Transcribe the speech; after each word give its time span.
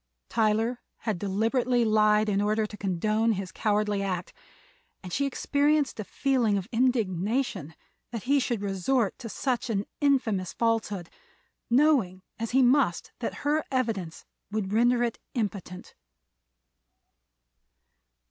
Tyler 0.29 0.79
had 1.01 1.19
deliberately 1.19 1.85
lied 1.85 2.27
in 2.27 2.41
order 2.41 2.65
to 2.65 2.75
condone 2.75 3.33
his 3.33 3.51
cowardly 3.51 4.01
act, 4.01 4.33
and 5.03 5.13
she 5.13 5.27
experienced 5.27 5.99
a 5.99 6.03
feeling 6.03 6.57
of 6.57 6.67
indignation 6.71 7.75
that 8.09 8.23
he 8.23 8.39
should 8.39 8.63
resort 8.63 9.15
to 9.19 9.29
such 9.29 9.69
an 9.69 9.85
infamous 9.99 10.53
falsehood, 10.53 11.07
knowing 11.69 12.23
as 12.39 12.49
he 12.49 12.63
must 12.63 13.11
that 13.19 13.41
her 13.45 13.63
evidence 13.69 14.25
would 14.49 14.73
render 14.73 15.03
it 15.03 15.19
impotent. 15.35 15.93